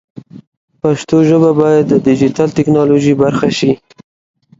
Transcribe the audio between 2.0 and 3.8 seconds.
ډیجیټل ټکنالوژۍ برخه شي.